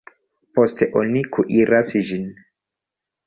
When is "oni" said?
1.01-1.21